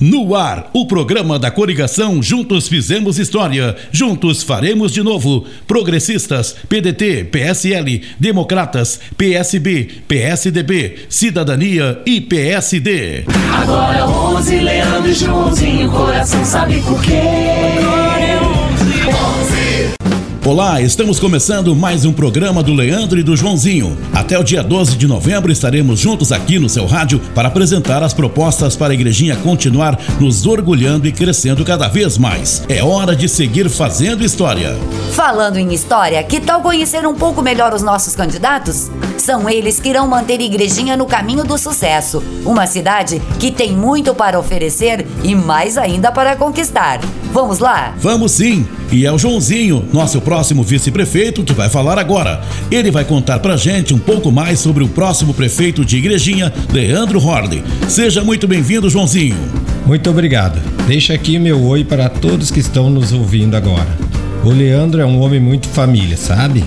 No 0.00 0.36
ar, 0.36 0.70
o 0.72 0.86
programa 0.86 1.40
da 1.40 1.50
coligação 1.50 2.22
Juntos 2.22 2.68
Fizemos 2.68 3.18
História, 3.18 3.74
Juntos 3.90 4.44
Faremos 4.44 4.92
de 4.92 5.02
Novo. 5.02 5.44
Progressistas, 5.66 6.54
PDT, 6.68 7.24
PSL, 7.24 8.02
Democratas, 8.16 9.00
PSB, 9.16 10.02
PSDB, 10.06 11.06
Cidadania 11.08 12.00
e 12.06 12.20
PSD. 12.20 13.24
Agora 13.52 14.06
11, 14.06 14.60
Leandro 14.60 15.10
e 15.10 15.14
Joãozinho, 15.14 15.90
coração 15.90 16.44
sabe 16.44 16.80
por 16.82 17.02
quê? 17.02 17.18
Agora 17.82 18.20
é 18.20 18.38
11. 18.38 19.37
11. 20.48 20.58
Olá, 20.58 20.80
estamos 20.80 21.20
começando 21.20 21.76
mais 21.76 22.04
um 22.04 22.12
programa 22.12 22.62
do 22.62 22.72
Leandro 22.72 23.18
e 23.18 23.22
do 23.22 23.36
Joãozinho. 23.36 23.96
Até 24.14 24.38
o 24.38 24.42
dia 24.42 24.62
12 24.62 24.96
de 24.96 25.06
novembro 25.06 25.52
estaremos 25.52 26.00
juntos 26.00 26.32
aqui 26.32 26.58
no 26.58 26.68
seu 26.68 26.86
rádio 26.86 27.20
para 27.34 27.48
apresentar 27.48 28.02
as 28.02 28.14
propostas 28.14 28.74
para 28.74 28.92
a 28.92 28.94
igrejinha 28.94 29.36
continuar 29.36 29.98
nos 30.18 30.46
orgulhando 30.46 31.06
e 31.06 31.12
crescendo 31.12 31.64
cada 31.64 31.86
vez 31.88 32.16
mais. 32.16 32.64
É 32.68 32.82
hora 32.82 33.14
de 33.14 33.28
seguir 33.28 33.68
fazendo 33.68 34.24
história. 34.24 34.76
Falando 35.12 35.58
em 35.58 35.72
história, 35.72 36.22
que 36.22 36.40
tal 36.40 36.62
conhecer 36.62 37.06
um 37.06 37.14
pouco 37.14 37.42
melhor 37.42 37.74
os 37.74 37.82
nossos 37.82 38.16
candidatos? 38.16 38.90
São 39.28 39.46
eles 39.46 39.78
que 39.78 39.90
irão 39.90 40.08
manter 40.08 40.40
a 40.40 40.42
igrejinha 40.42 40.96
no 40.96 41.04
caminho 41.04 41.44
do 41.44 41.58
sucesso. 41.58 42.22
Uma 42.46 42.66
cidade 42.66 43.20
que 43.38 43.50
tem 43.50 43.72
muito 43.72 44.14
para 44.14 44.40
oferecer 44.40 45.06
e 45.22 45.34
mais 45.34 45.76
ainda 45.76 46.10
para 46.10 46.34
conquistar. 46.34 46.98
Vamos 47.30 47.58
lá? 47.58 47.94
Vamos 47.98 48.32
sim! 48.32 48.66
E 48.90 49.04
é 49.04 49.12
o 49.12 49.18
Joãozinho, 49.18 49.86
nosso 49.92 50.18
próximo 50.22 50.62
vice-prefeito, 50.62 51.44
que 51.44 51.52
vai 51.52 51.68
falar 51.68 51.98
agora. 51.98 52.40
Ele 52.70 52.90
vai 52.90 53.04
contar 53.04 53.38
pra 53.40 53.54
gente 53.54 53.92
um 53.92 53.98
pouco 53.98 54.32
mais 54.32 54.60
sobre 54.60 54.82
o 54.82 54.88
próximo 54.88 55.34
prefeito 55.34 55.84
de 55.84 55.98
Igrejinha, 55.98 56.50
Leandro 56.72 57.22
Horley. 57.22 57.62
Seja 57.86 58.24
muito 58.24 58.48
bem-vindo, 58.48 58.88
Joãozinho. 58.88 59.36
Muito 59.84 60.08
obrigado. 60.08 60.58
Deixa 60.86 61.12
aqui 61.12 61.38
meu 61.38 61.62
oi 61.64 61.84
para 61.84 62.08
todos 62.08 62.50
que 62.50 62.60
estão 62.60 62.88
nos 62.88 63.12
ouvindo 63.12 63.58
agora. 63.58 64.07
O 64.44 64.50
Leandro 64.50 65.00
é 65.00 65.06
um 65.06 65.20
homem 65.20 65.40
muito 65.40 65.68
família, 65.68 66.16
sabe? 66.16 66.64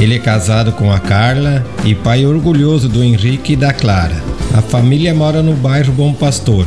Ele 0.00 0.14
é 0.14 0.18
casado 0.18 0.72
com 0.72 0.90
a 0.90 0.98
Carla 0.98 1.64
e 1.84 1.94
pai 1.94 2.24
orgulhoso 2.24 2.88
do 2.88 3.04
Henrique 3.04 3.52
e 3.52 3.56
da 3.56 3.72
Clara. 3.72 4.16
A 4.54 4.62
família 4.62 5.14
mora 5.14 5.42
no 5.42 5.54
bairro 5.54 5.92
Bom 5.92 6.12
Pastor, 6.12 6.66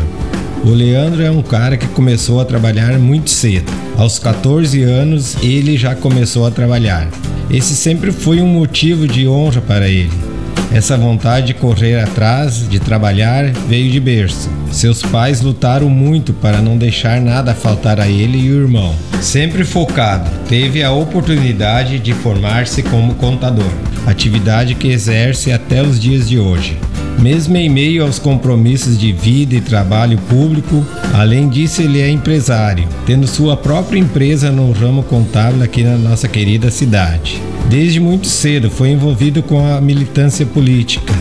o 0.63 0.69
Leandro 0.69 1.21
é 1.21 1.29
um 1.29 1.41
cara 1.41 1.75
que 1.75 1.87
começou 1.87 2.39
a 2.39 2.45
trabalhar 2.45 2.97
muito 2.97 3.29
cedo. 3.29 3.69
Aos 3.97 4.17
14 4.17 4.81
anos, 4.81 5.35
ele 5.43 5.75
já 5.75 5.93
começou 5.93 6.47
a 6.47 6.51
trabalhar. 6.51 7.09
Esse 7.51 7.75
sempre 7.75 8.13
foi 8.13 8.41
um 8.41 8.47
motivo 8.47 9.05
de 9.05 9.27
honra 9.27 9.59
para 9.59 9.89
ele. 9.89 10.22
Essa 10.71 10.97
vontade 10.97 11.47
de 11.47 11.53
correr 11.53 11.99
atrás, 11.99 12.67
de 12.67 12.79
trabalhar, 12.79 13.45
veio 13.67 13.91
de 13.91 13.99
berço. 13.99 14.49
Seus 14.71 15.01
pais 15.01 15.41
lutaram 15.41 15.89
muito 15.89 16.33
para 16.33 16.61
não 16.61 16.77
deixar 16.77 17.21
nada 17.21 17.53
faltar 17.53 17.99
a 17.99 18.07
ele 18.07 18.39
e 18.39 18.51
o 18.51 18.61
irmão. 18.61 18.95
Sempre 19.21 19.63
focado, 19.63 20.29
teve 20.49 20.83
a 20.83 20.91
oportunidade 20.91 21.99
de 21.99 22.13
formar-se 22.13 22.81
como 22.83 23.15
contador, 23.15 23.71
atividade 24.07 24.75
que 24.75 24.87
exerce 24.87 25.51
até 25.51 25.81
os 25.81 25.99
dias 25.99 26.27
de 26.27 26.39
hoje. 26.39 26.77
Mesmo 27.19 27.55
em 27.55 27.69
meio 27.69 28.03
aos 28.03 28.19
compromissos 28.19 28.97
de 28.97 29.13
vida 29.13 29.55
e 29.55 29.61
trabalho 29.61 30.17
público, 30.29 30.85
além 31.13 31.47
disso, 31.47 31.81
ele 31.81 32.01
é 32.01 32.09
empresário, 32.09 32.87
tendo 33.05 33.27
sua 33.27 33.55
própria 33.55 33.99
empresa 33.99 34.51
no 34.51 34.71
ramo 34.71 35.03
contábil 35.03 35.63
aqui 35.63 35.83
na 35.83 35.97
nossa 35.97 36.27
querida 36.27 36.69
cidade. 36.69 37.41
Desde 37.69 37.99
muito 37.99 38.27
cedo 38.27 38.69
foi 38.69 38.89
envolvido 38.89 39.41
com 39.41 39.65
a 39.65 39.81
militância 39.81 40.45
política, 40.45 41.13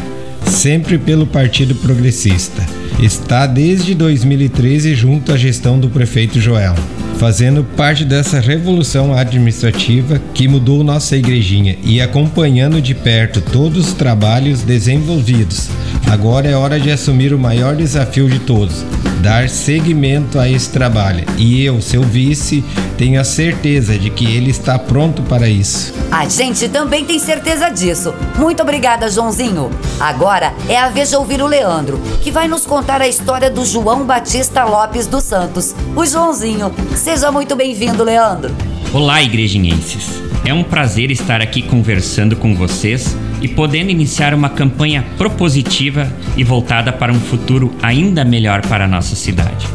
sempre 0.46 0.98
pelo 0.98 1.26
Partido 1.26 1.74
Progressista. 1.74 2.64
Está 3.00 3.46
desde 3.46 3.94
2013 3.94 4.94
junto 4.94 5.32
à 5.32 5.36
gestão 5.36 5.78
do 5.78 5.88
prefeito 5.88 6.40
Joel 6.40 6.74
fazendo 7.22 7.62
parte 7.62 8.04
dessa 8.04 8.40
revolução 8.40 9.14
administrativa 9.14 10.20
que 10.34 10.48
mudou 10.48 10.82
nossa 10.82 11.16
igrejinha 11.16 11.78
e 11.84 12.00
acompanhando 12.00 12.82
de 12.82 12.96
perto 12.96 13.40
todos 13.40 13.86
os 13.86 13.92
trabalhos 13.92 14.62
desenvolvidos. 14.62 15.70
Agora 16.12 16.46
é 16.46 16.54
hora 16.54 16.78
de 16.78 16.90
assumir 16.90 17.32
o 17.32 17.38
maior 17.38 17.74
desafio 17.74 18.28
de 18.28 18.38
todos, 18.38 18.84
dar 19.22 19.48
seguimento 19.48 20.38
a 20.38 20.46
esse 20.46 20.68
trabalho. 20.68 21.24
E 21.38 21.64
eu, 21.64 21.80
seu 21.80 22.02
vice, 22.02 22.62
tenho 22.98 23.18
a 23.18 23.24
certeza 23.24 23.98
de 23.98 24.10
que 24.10 24.26
ele 24.26 24.50
está 24.50 24.78
pronto 24.78 25.22
para 25.22 25.48
isso. 25.48 25.94
A 26.10 26.28
gente 26.28 26.68
também 26.68 27.06
tem 27.06 27.18
certeza 27.18 27.70
disso. 27.70 28.12
Muito 28.36 28.60
obrigada, 28.60 29.10
Joãozinho. 29.10 29.70
Agora 29.98 30.52
é 30.68 30.76
a 30.76 30.90
vez 30.90 31.08
de 31.08 31.16
ouvir 31.16 31.40
o 31.40 31.46
Leandro, 31.46 31.98
que 32.20 32.30
vai 32.30 32.46
nos 32.46 32.66
contar 32.66 33.00
a 33.00 33.08
história 33.08 33.48
do 33.48 33.64
João 33.64 34.04
Batista 34.04 34.64
Lopes 34.64 35.06
dos 35.06 35.24
Santos, 35.24 35.74
o 35.96 36.04
Joãozinho. 36.04 36.70
Seja 36.94 37.32
muito 37.32 37.56
bem-vindo, 37.56 38.04
Leandro. 38.04 38.54
Olá, 38.92 39.22
igrejinhenses. 39.22 40.20
É 40.44 40.52
um 40.52 40.62
prazer 40.62 41.10
estar 41.10 41.40
aqui 41.40 41.62
conversando 41.62 42.36
com 42.36 42.54
vocês 42.54 43.16
e 43.42 43.48
podendo 43.48 43.90
iniciar 43.90 44.32
uma 44.32 44.48
campanha 44.48 45.04
propositiva 45.18 46.10
e 46.36 46.44
voltada 46.44 46.92
para 46.92 47.12
um 47.12 47.20
futuro 47.20 47.74
ainda 47.82 48.24
melhor 48.24 48.62
para 48.62 48.84
a 48.84 48.88
nossa 48.88 49.16
cidade. 49.16 49.66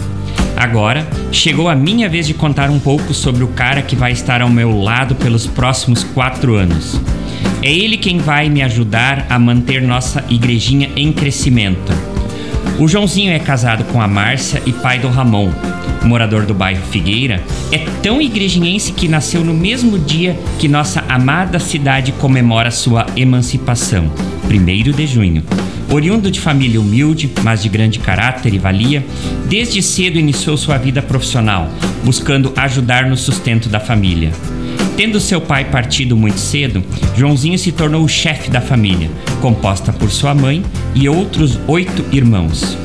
Agora, 0.56 1.06
chegou 1.32 1.70
a 1.70 1.76
minha 1.76 2.10
vez 2.10 2.26
de 2.26 2.34
contar 2.34 2.72
um 2.72 2.80
pouco 2.80 3.14
sobre 3.14 3.44
o 3.44 3.50
cara 3.50 3.82
que 3.84 3.96
vai 3.96 4.12
estar 4.12 4.42
ao 4.42 4.50
meu 4.50 4.82
lado 4.82 5.14
pelos 5.14 5.46
próximos 5.46 6.04
quatro 6.04 6.56
anos. 6.56 7.00
É 7.62 7.72
ele 7.72 7.98
quem 7.98 8.18
vai 8.18 8.50
me 8.50 8.64
ajudar 8.64 9.28
a 9.30 9.38
manter 9.38 9.82
nossa 9.82 10.24
igrejinha 10.30 10.90
em 10.96 11.12
crescimento. 11.12 11.94
O 12.80 12.88
Joãozinho 12.88 13.32
é 13.32 13.40
casado 13.40 13.84
com 13.86 14.02
a 14.02 14.08
Márcia 14.08 14.62
e 14.66 14.72
pai 14.72 14.98
do 14.98 15.10
Ramon, 15.10 15.52
morador 16.04 16.46
do 16.46 16.54
bairro 16.54 16.82
Figueira, 16.92 17.44
é 17.72 17.80
tão 18.02 18.22
igrejinhense 18.22 18.92
que 18.92 19.08
nasceu 19.08 19.44
no 19.44 19.54
mesmo 19.54 19.98
dia 19.98 20.38
que 20.60 20.68
nossa 20.68 21.04
amada 21.10 21.60
cidade 21.60 22.12
comemora 22.14 22.72
sua 22.72 23.06
emancipação, 23.16 24.12
1 24.50 24.92
de 24.92 25.08
junho. 25.08 25.44
Oriundo 25.90 26.30
de 26.30 26.40
família 26.40 26.82
humilde, 26.82 27.32
mas 27.44 27.64
de 27.64 27.70
grande 27.70 28.00
caráter 28.00 28.54
e 28.54 28.58
valia, 28.58 29.06
desde 29.48 29.82
cedo 29.82 30.20
iniciou 30.20 30.58
sua 30.58 30.78
vida 30.78 31.02
profissional, 31.02 31.70
buscando 32.04 32.52
ajudar 32.58 33.06
no 33.06 33.16
sustento 33.16 33.70
da 33.70 33.80
família. 33.80 34.32
Tendo 34.98 35.20
seu 35.20 35.40
pai 35.40 35.66
partido 35.66 36.18
muito 36.18 36.40
cedo, 36.40 36.84
Joãozinho 37.16 37.58
se 37.58 37.72
tornou 37.72 38.04
o 38.04 38.10
chefe 38.10 38.50
da 38.50 38.60
família, 38.60 39.10
composta 39.40 39.94
por 39.94 40.10
sua 40.10 40.34
mãe 40.34 40.64
e 40.96 41.08
outros 41.08 41.60
oito 41.68 42.04
irmãos. 42.12 42.76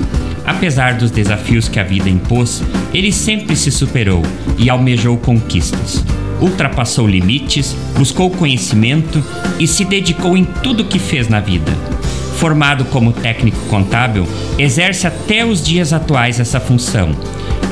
Apesar 0.52 0.94
dos 0.94 1.10
desafios 1.10 1.66
que 1.66 1.80
a 1.80 1.82
vida 1.82 2.10
impôs, 2.10 2.62
ele 2.92 3.10
sempre 3.10 3.56
se 3.56 3.70
superou 3.70 4.22
e 4.58 4.68
almejou 4.68 5.16
conquistas. 5.16 6.04
Ultrapassou 6.42 7.06
limites, 7.08 7.74
buscou 7.96 8.30
conhecimento 8.30 9.24
e 9.58 9.66
se 9.66 9.82
dedicou 9.82 10.36
em 10.36 10.44
tudo 10.44 10.84
que 10.84 10.98
fez 10.98 11.26
na 11.26 11.40
vida. 11.40 11.72
Formado 12.36 12.84
como 12.84 13.12
técnico 13.12 13.58
contábil, 13.70 14.28
exerce 14.58 15.06
até 15.06 15.44
os 15.44 15.64
dias 15.64 15.92
atuais 15.92 16.38
essa 16.38 16.60
função. 16.60 17.16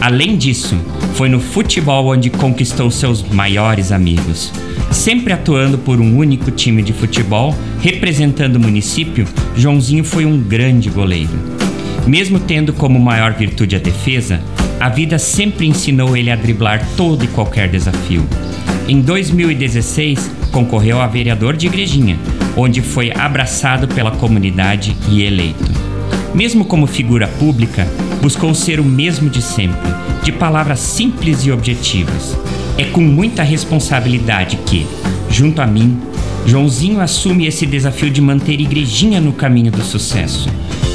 Além 0.01 0.37
disso, 0.37 0.75
foi 1.15 1.29
no 1.29 1.39
futebol 1.39 2.07
onde 2.07 2.31
conquistou 2.31 2.91
seus 2.91 3.23
maiores 3.23 3.93
amigos. 3.93 4.51
Sempre 4.91 5.35
atuando 5.35 5.77
por 5.77 6.01
um 6.01 6.17
único 6.17 6.51
time 6.51 6.83
de 6.83 6.95
futebol, 6.95 7.55
representando 7.81 8.57
o 8.57 8.61
município, 8.61 9.29
Joãozinho 9.55 10.03
foi 10.03 10.25
um 10.25 10.41
grande 10.41 10.89
goleiro. 10.89 11.70
Mesmo 12.07 12.41
tendo 12.41 12.73
como 12.73 12.99
maior 12.99 13.35
virtude 13.35 13.77
a 13.77 13.79
defesa, 13.79 14.41
a 14.81 14.89
vida 14.89 15.19
sempre 15.19 15.67
ensinou 15.67 16.17
ele 16.17 16.31
a 16.31 16.37
driblar 16.37 16.85
todo 16.97 17.25
e 17.25 17.29
qualquer 17.29 17.69
desafio. 17.69 18.27
Em 18.89 19.01
2016, 19.01 20.31
concorreu 20.51 21.01
a 21.01 21.07
vereador 21.07 21.57
de 21.57 21.67
Igrejinha, 21.67 22.19
onde 22.57 22.81
foi 22.81 23.13
abraçado 23.13 23.87
pela 23.87 24.11
comunidade 24.11 24.97
e 25.09 25.23
eleito. 25.23 25.71
Mesmo 26.35 26.65
como 26.65 26.87
figura 26.87 27.29
pública, 27.29 27.87
buscou 28.23 28.55
ser 28.55 28.81
o 28.81 28.85
mesmo 28.85 29.29
de 29.29 29.43
sempre, 29.43 29.93
de 30.25 30.33
palavras 30.33 30.81
simples 30.81 31.45
e 31.45 31.53
objetivas. 31.53 32.37
É 32.79 32.85
com 32.85 33.01
muita 33.01 33.43
responsabilidade 33.43 34.57
que, 34.65 34.87
junto 35.29 35.61
a 35.61 35.67
mim, 35.67 36.01
Joãozinho 36.47 37.01
assume 37.01 37.47
esse 37.47 37.67
desafio 37.67 38.11
de 38.11 38.21
manter 38.21 38.59
Igrejinha 38.59 39.21
no 39.21 39.33
caminho 39.33 39.71
do 39.71 39.83
sucesso 39.83 40.49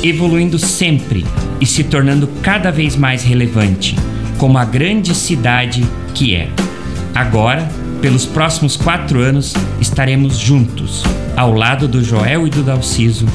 evoluindo 0.10 0.60
sempre 0.60 1.26
e 1.60 1.66
se 1.66 1.84
tornando 1.84 2.28
cada 2.42 2.72
vez 2.72 2.96
mais 2.96 3.24
relevante, 3.24 3.96
como 4.38 4.58
a 4.58 4.66
grande 4.66 5.16
cidade 5.16 5.86
que 6.14 6.36
é. 6.36 6.50
Agora, 7.14 7.68
pelos 8.02 8.26
próximos 8.26 8.78
quatro 8.78 9.20
anos, 9.20 9.54
estaremos 9.80 10.38
juntos, 10.38 11.04
ao 11.36 11.54
lado 11.54 11.88
do 11.88 12.04
Joel 12.04 12.46
e 12.46 12.50
do 12.50 12.62
Dalciso, 12.62 13.26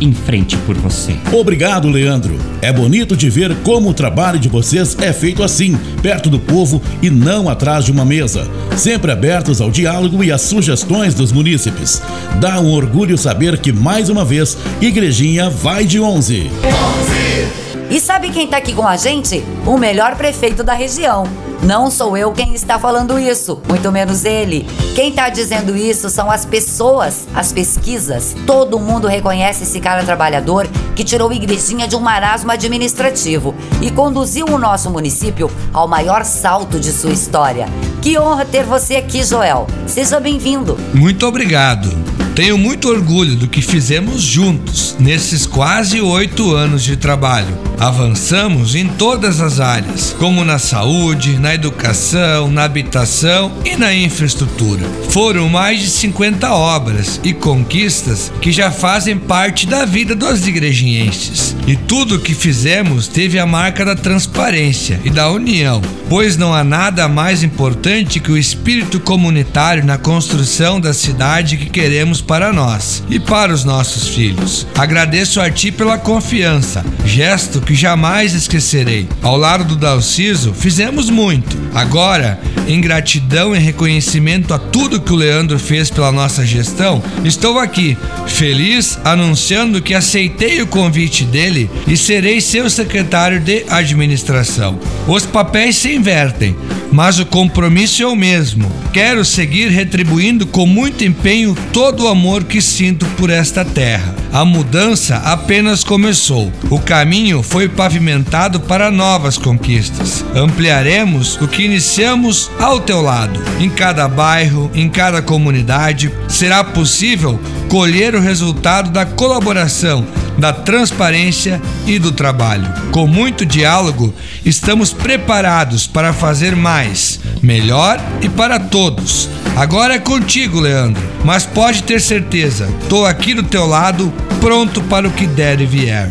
em 0.00 0.12
frente 0.12 0.56
por 0.58 0.76
você. 0.76 1.16
Obrigado, 1.32 1.88
Leandro. 1.88 2.38
É 2.60 2.72
bonito 2.72 3.16
de 3.16 3.28
ver 3.30 3.54
como 3.62 3.90
o 3.90 3.94
trabalho 3.94 4.38
de 4.38 4.48
vocês 4.48 4.96
é 5.00 5.12
feito 5.12 5.42
assim, 5.42 5.76
perto 6.02 6.28
do 6.28 6.38
povo 6.38 6.82
e 7.02 7.10
não 7.10 7.48
atrás 7.48 7.84
de 7.84 7.92
uma 7.92 8.04
mesa. 8.04 8.48
Sempre 8.76 9.12
abertos 9.12 9.60
ao 9.60 9.70
diálogo 9.70 10.22
e 10.22 10.32
às 10.32 10.42
sugestões 10.42 11.14
dos 11.14 11.32
munícipes. 11.32 12.02
Dá 12.40 12.60
um 12.60 12.70
orgulho 12.70 13.18
saber 13.18 13.58
que, 13.58 13.72
mais 13.72 14.08
uma 14.08 14.24
vez, 14.24 14.56
Igrejinha 14.80 15.50
vai 15.50 15.84
de 15.84 16.00
11. 16.00 16.50
11. 16.50 17.58
E 17.90 18.00
sabe 18.00 18.30
quem 18.30 18.46
tá 18.46 18.58
aqui 18.58 18.74
com 18.74 18.86
a 18.86 18.96
gente? 18.96 19.42
O 19.66 19.78
melhor 19.78 20.14
prefeito 20.16 20.62
da 20.62 20.74
região. 20.74 21.47
Não 21.62 21.90
sou 21.90 22.16
eu 22.16 22.32
quem 22.32 22.54
está 22.54 22.78
falando 22.78 23.18
isso, 23.18 23.60
muito 23.68 23.90
menos 23.90 24.24
ele. 24.24 24.66
Quem 24.94 25.10
está 25.10 25.28
dizendo 25.28 25.76
isso 25.76 26.08
são 26.08 26.30
as 26.30 26.44
pessoas, 26.44 27.26
as 27.34 27.52
pesquisas. 27.52 28.34
Todo 28.46 28.78
mundo 28.78 29.08
reconhece 29.08 29.64
esse 29.64 29.80
cara 29.80 30.04
trabalhador 30.04 30.68
que 30.94 31.04
tirou 31.04 31.30
a 31.30 31.34
igrejinha 31.34 31.88
de 31.88 31.96
um 31.96 32.00
marasmo 32.00 32.50
administrativo 32.52 33.54
e 33.82 33.90
conduziu 33.90 34.46
o 34.46 34.58
nosso 34.58 34.88
município 34.90 35.50
ao 35.72 35.88
maior 35.88 36.24
salto 36.24 36.78
de 36.78 36.92
sua 36.92 37.12
história. 37.12 37.66
Que 38.00 38.18
honra 38.18 38.44
ter 38.44 38.64
você 38.64 38.96
aqui, 38.96 39.24
Joel. 39.24 39.66
Seja 39.86 40.20
bem-vindo. 40.20 40.78
Muito 40.94 41.26
obrigado. 41.26 42.17
Tenho 42.38 42.56
muito 42.56 42.88
orgulho 42.88 43.34
do 43.34 43.48
que 43.48 43.60
fizemos 43.60 44.22
juntos 44.22 44.94
nesses 45.00 45.44
quase 45.44 46.00
oito 46.00 46.54
anos 46.54 46.84
de 46.84 46.96
trabalho. 46.96 47.58
Avançamos 47.80 48.76
em 48.76 48.86
todas 48.86 49.40
as 49.40 49.58
áreas, 49.58 50.14
como 50.16 50.44
na 50.44 50.56
saúde, 50.56 51.36
na 51.36 51.52
educação, 51.52 52.48
na 52.48 52.62
habitação 52.62 53.52
e 53.64 53.74
na 53.74 53.92
infraestrutura. 53.92 54.84
Foram 55.10 55.48
mais 55.48 55.80
de 55.80 55.90
50 55.90 56.52
obras 56.52 57.20
e 57.24 57.32
conquistas 57.32 58.32
que 58.40 58.52
já 58.52 58.70
fazem 58.70 59.18
parte 59.18 59.66
da 59.66 59.84
vida 59.84 60.14
dos 60.14 60.46
igrejinhenses. 60.46 61.56
E 61.66 61.74
tudo 61.74 62.16
o 62.16 62.18
que 62.20 62.34
fizemos 62.34 63.08
teve 63.08 63.36
a 63.38 63.46
marca 63.46 63.84
da 63.84 63.96
transparência 63.96 65.00
e 65.04 65.10
da 65.10 65.28
união, 65.28 65.82
pois 66.08 66.36
não 66.36 66.54
há 66.54 66.62
nada 66.62 67.08
mais 67.08 67.42
importante 67.42 68.20
que 68.20 68.30
o 68.30 68.38
espírito 68.38 69.00
comunitário 69.00 69.84
na 69.84 69.98
construção 69.98 70.80
da 70.80 70.94
cidade 70.94 71.56
que 71.56 71.66
queremos 71.66 72.20
para 72.28 72.52
nós 72.52 73.02
e 73.08 73.18
para 73.18 73.52
os 73.54 73.64
nossos 73.64 74.06
filhos. 74.08 74.66
Agradeço 74.76 75.40
a 75.40 75.50
Ti 75.50 75.72
pela 75.72 75.96
confiança, 75.96 76.84
gesto 77.06 77.58
que 77.58 77.74
jamais 77.74 78.34
esquecerei. 78.34 79.08
Ao 79.22 79.36
lado 79.36 79.64
do 79.64 79.76
Dalciso, 79.76 80.52
fizemos 80.52 81.08
muito. 81.08 81.56
Agora, 81.74 82.38
em 82.68 82.80
gratidão 82.82 83.56
e 83.56 83.58
reconhecimento 83.58 84.52
a 84.52 84.58
tudo 84.58 85.00
que 85.00 85.12
o 85.12 85.16
Leandro 85.16 85.58
fez 85.58 85.90
pela 85.90 86.12
nossa 86.12 86.44
gestão, 86.44 87.02
estou 87.24 87.58
aqui, 87.58 87.96
feliz, 88.26 88.98
anunciando 89.04 89.80
que 89.80 89.94
aceitei 89.94 90.60
o 90.60 90.66
convite 90.66 91.24
dele 91.24 91.70
e 91.86 91.96
serei 91.96 92.42
seu 92.42 92.68
secretário 92.68 93.40
de 93.40 93.64
administração. 93.70 94.78
Os 95.06 95.24
papéis 95.24 95.76
se 95.76 95.94
invertem, 95.94 96.54
mas 96.90 97.18
o 97.18 97.26
compromisso 97.26 98.02
é 98.02 98.06
o 98.06 98.16
mesmo. 98.16 98.70
Quero 98.92 99.24
seguir 99.24 99.68
retribuindo 99.68 100.46
com 100.46 100.66
muito 100.66 101.04
empenho 101.04 101.56
todo 101.72 102.04
o 102.04 102.08
amor 102.08 102.44
que 102.44 102.60
sinto 102.60 103.06
por 103.16 103.30
esta 103.30 103.64
terra. 103.64 104.14
A 104.32 104.44
mudança 104.44 105.16
apenas 105.16 105.84
começou. 105.84 106.52
O 106.70 106.78
caminho 106.78 107.42
foi 107.42 107.68
pavimentado 107.68 108.60
para 108.60 108.90
novas 108.90 109.38
conquistas. 109.38 110.24
Ampliaremos 110.34 111.36
o 111.40 111.48
que 111.48 111.62
iniciamos 111.62 112.50
ao 112.58 112.80
teu 112.80 113.00
lado. 113.00 113.40
Em 113.58 113.70
cada 113.70 114.06
bairro, 114.08 114.70
em 114.74 114.88
cada 114.88 115.22
comunidade, 115.22 116.12
será 116.28 116.62
possível 116.62 117.40
colher 117.68 118.14
o 118.14 118.20
resultado 118.20 118.90
da 118.90 119.04
colaboração, 119.04 120.06
da 120.38 120.52
transparência 120.52 121.60
e 121.86 121.98
do 121.98 122.12
trabalho. 122.12 122.72
Com 122.92 123.06
muito 123.06 123.44
diálogo, 123.44 124.14
estamos 124.44 124.92
preparados 124.92 125.86
para 125.86 126.12
fazer 126.12 126.54
mais, 126.54 127.18
melhor 127.42 128.00
e 128.22 128.28
para 128.28 128.60
todos. 128.60 129.28
Agora 129.56 129.94
é 129.94 129.98
contigo, 129.98 130.60
Leandro, 130.60 131.02
mas 131.24 131.44
pode 131.44 131.82
ter 131.82 132.00
certeza, 132.00 132.68
estou 132.80 133.04
aqui 133.04 133.34
do 133.34 133.42
teu 133.42 133.66
lado, 133.66 134.12
pronto 134.40 134.80
para 134.82 135.08
o 135.08 135.10
que 135.10 135.26
der 135.26 135.60
e 135.60 135.66
vier. 135.66 136.10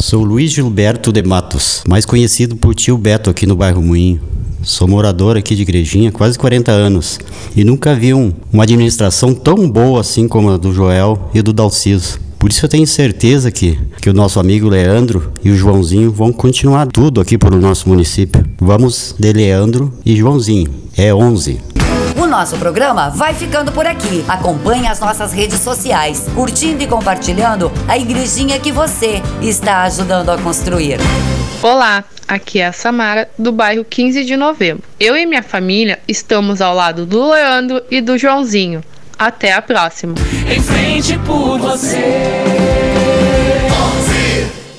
Sou 0.00 0.24
Luiz 0.24 0.52
Gilberto 0.52 1.12
de 1.12 1.22
Matos, 1.22 1.82
mais 1.86 2.06
conhecido 2.06 2.56
por 2.56 2.74
tio 2.74 2.96
Beto 2.96 3.28
aqui 3.28 3.46
no 3.46 3.54
bairro 3.54 3.82
Moinho. 3.82 4.20
Sou 4.62 4.88
morador 4.88 5.36
aqui 5.36 5.54
de 5.54 5.62
Igrejinha 5.62 6.08
há 6.08 6.12
quase 6.12 6.38
40 6.38 6.72
anos 6.72 7.18
e 7.54 7.62
nunca 7.64 7.94
vi 7.94 8.12
um, 8.12 8.32
uma 8.52 8.64
administração 8.64 9.34
tão 9.34 9.68
boa 9.70 10.00
assim 10.00 10.26
como 10.26 10.50
a 10.50 10.56
do 10.56 10.72
Joel 10.72 11.30
e 11.34 11.42
do 11.42 11.52
Dalciso. 11.52 12.27
Por 12.38 12.50
isso 12.50 12.64
eu 12.64 12.68
tenho 12.68 12.86
certeza 12.86 13.50
que, 13.50 13.76
que 14.00 14.08
o 14.08 14.14
nosso 14.14 14.38
amigo 14.38 14.68
Leandro 14.68 15.32
e 15.42 15.50
o 15.50 15.56
Joãozinho 15.56 16.12
vão 16.12 16.32
continuar 16.32 16.86
tudo 16.86 17.20
aqui 17.20 17.36
para 17.36 17.54
o 17.54 17.60
nosso 17.60 17.88
município. 17.88 18.44
Vamos 18.60 19.14
de 19.18 19.32
Leandro 19.32 19.92
e 20.06 20.16
Joãozinho. 20.16 20.72
É 20.96 21.12
11. 21.12 21.60
O 22.16 22.26
nosso 22.26 22.56
programa 22.56 23.10
vai 23.10 23.34
ficando 23.34 23.72
por 23.72 23.86
aqui. 23.86 24.24
Acompanhe 24.28 24.86
as 24.86 25.00
nossas 25.00 25.32
redes 25.32 25.60
sociais, 25.60 26.26
curtindo 26.34 26.82
e 26.82 26.86
compartilhando 26.86 27.72
a 27.88 27.98
igrejinha 27.98 28.60
que 28.60 28.70
você 28.70 29.20
está 29.42 29.82
ajudando 29.82 30.30
a 30.30 30.38
construir. 30.38 30.98
Olá, 31.60 32.04
aqui 32.28 32.60
é 32.60 32.66
a 32.66 32.72
Samara, 32.72 33.28
do 33.36 33.50
bairro 33.50 33.84
15 33.84 34.24
de 34.24 34.36
Novembro. 34.36 34.84
Eu 35.00 35.16
e 35.16 35.26
minha 35.26 35.42
família 35.42 35.98
estamos 36.06 36.60
ao 36.60 36.72
lado 36.74 37.04
do 37.04 37.30
Leandro 37.30 37.82
e 37.90 38.00
do 38.00 38.16
Joãozinho. 38.16 38.80
Até 39.18 39.52
a 39.52 39.60
próxima. 39.60 40.14
Em 40.48 40.62
frente 40.62 41.18
por 41.18 41.58
você. 41.58 42.87